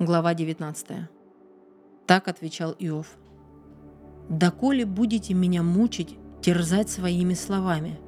[0.00, 0.86] Глава 19.
[2.06, 3.18] Так отвечал Иов.
[4.30, 8.00] «Доколе будете меня мучить, терзать своими словами?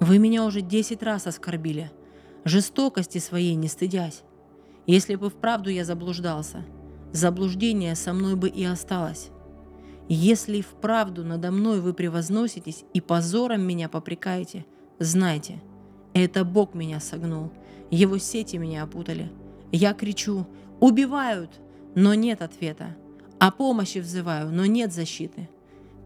[0.00, 1.92] Вы меня уже десять раз оскорбили,
[2.44, 4.24] жестокости своей не стыдясь.
[4.88, 6.64] Если бы вправду я заблуждался,
[7.12, 9.30] заблуждение со мной бы и осталось.
[10.08, 14.66] Если вправду надо мной вы превозноситесь и позором меня попрекаете,
[14.98, 15.62] знайте,
[16.14, 17.52] это Бог меня согнул,
[17.92, 19.30] его сети меня опутали.
[19.70, 20.46] Я кричу,
[20.80, 21.50] Убивают,
[21.94, 22.96] но нет ответа.
[23.38, 25.48] О помощи взываю, но нет защиты.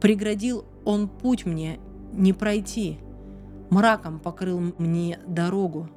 [0.00, 1.78] Преградил он путь мне
[2.12, 2.98] не пройти.
[3.70, 5.88] Мраком покрыл мне дорогу.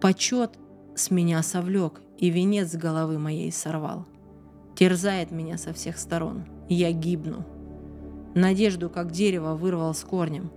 [0.00, 0.58] Почет
[0.94, 4.06] с меня совлек и венец с головы моей сорвал.
[4.76, 7.44] Терзает меня со всех сторон, я гибну.
[8.34, 10.50] Надежду, как дерево, вырвал с корнем.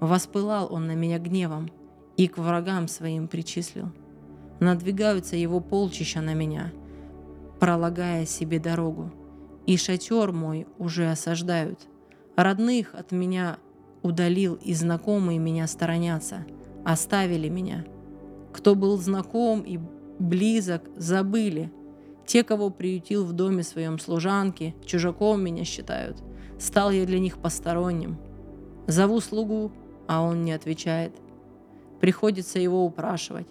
[0.00, 1.70] Воспылал он на меня гневом
[2.16, 3.90] и к врагам своим причислил.
[4.60, 6.70] Надвигаются его полчища на меня,
[7.58, 9.10] пролагая себе дорогу.
[9.66, 11.80] И шатер мой уже осаждают.
[12.36, 13.58] Родных от меня
[14.02, 16.46] удалил, и знакомые меня сторонятся,
[16.84, 17.84] оставили меня.
[18.52, 19.78] Кто был знаком и
[20.18, 21.72] близок, забыли.
[22.26, 26.22] Те, кого приютил в доме своем служанки, чужаком меня считают.
[26.58, 28.18] Стал я для них посторонним.
[28.86, 29.72] Зову слугу,
[30.06, 31.14] а он не отвечает.
[32.00, 33.46] Приходится его упрашивать.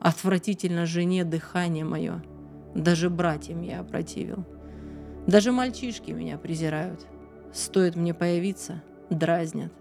[0.00, 2.22] Отвратительно жене дыхание мое.
[2.74, 4.44] Даже братьям я опротивил.
[5.26, 7.06] Даже мальчишки меня презирают.
[7.52, 9.72] Стоит мне появиться, дразнят.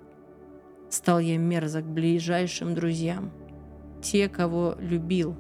[0.90, 3.32] Стал я мерзок ближайшим друзьям.
[4.02, 5.36] Те, кого любил,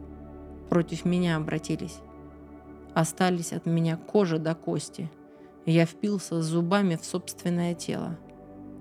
[0.69, 1.97] против меня обратились.
[2.93, 5.09] Остались от меня кожа до кости.
[5.65, 8.17] Я впился зубами в собственное тело.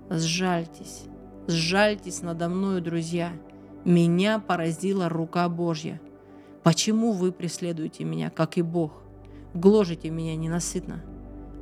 [0.09, 1.05] Сжальтесь,
[1.47, 3.33] сжальтесь надо мною, друзья.
[3.85, 6.01] Меня поразила рука Божья.
[6.63, 9.03] Почему вы преследуете меня, как и Бог?
[9.53, 11.05] Гложите меня ненасытно.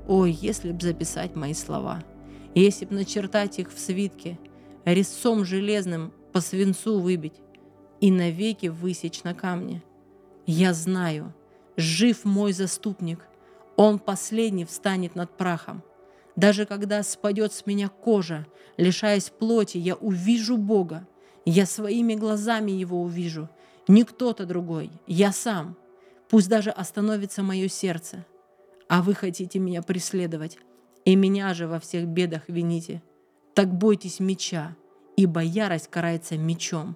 [0.07, 2.01] Ой, если б записать мои слова,
[2.55, 4.39] если б начертать их в свитке,
[4.85, 7.41] резцом железным по свинцу выбить
[7.99, 9.83] и навеки высечь на камне.
[10.45, 11.33] Я знаю,
[11.75, 13.27] жив мой заступник,
[13.75, 15.83] он последний встанет над прахом.
[16.37, 21.05] Даже когда спадет с меня кожа, лишаясь плоти, я увижу Бога,
[21.45, 23.49] я своими глазами его увижу.
[23.87, 25.75] Не кто-то другой, я сам.
[26.29, 28.25] Пусть даже остановится мое сердце.
[28.87, 30.57] А вы хотите меня преследовать,
[31.05, 33.01] и меня же во всех бедах вините.
[33.53, 34.75] Так бойтесь меча,
[35.15, 36.95] ибо ярость карается мечом.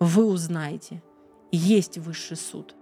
[0.00, 1.02] Вы узнаете,
[1.50, 2.74] есть высший суд.